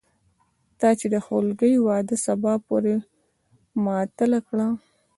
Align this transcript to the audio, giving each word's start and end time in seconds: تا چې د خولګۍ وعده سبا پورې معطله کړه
تا 0.79 0.89
چې 0.99 1.05
د 1.13 1.15
خولګۍ 1.25 1.73
وعده 1.87 2.15
سبا 2.25 2.53
پورې 2.67 2.93
معطله 3.83 4.39
کړه 4.47 4.67